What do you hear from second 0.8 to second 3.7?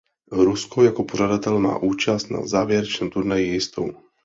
jako pořadatel má účast na závěrečném turnaji